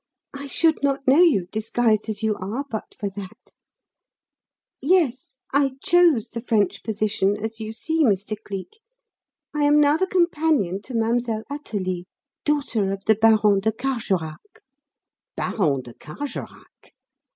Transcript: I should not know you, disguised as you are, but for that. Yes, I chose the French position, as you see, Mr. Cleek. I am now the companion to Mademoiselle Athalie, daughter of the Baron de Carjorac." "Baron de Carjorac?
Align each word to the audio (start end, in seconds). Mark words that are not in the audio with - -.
I 0.33 0.47
should 0.47 0.81
not 0.81 1.07
know 1.07 1.21
you, 1.21 1.45
disguised 1.51 2.09
as 2.09 2.23
you 2.23 2.33
are, 2.37 2.65
but 2.71 2.95
for 2.99 3.07
that. 3.09 3.51
Yes, 4.81 5.37
I 5.53 5.73
chose 5.83 6.31
the 6.31 6.41
French 6.41 6.81
position, 6.81 7.37
as 7.37 7.59
you 7.59 7.71
see, 7.71 8.03
Mr. 8.03 8.35
Cleek. 8.43 8.79
I 9.53 9.65
am 9.65 9.79
now 9.79 9.97
the 9.97 10.07
companion 10.07 10.81
to 10.85 10.95
Mademoiselle 10.95 11.43
Athalie, 11.51 12.07
daughter 12.45 12.91
of 12.91 13.05
the 13.05 13.13
Baron 13.13 13.59
de 13.59 13.71
Carjorac." 13.71 14.63
"Baron 15.37 15.81
de 15.83 15.93
Carjorac? 15.93 16.95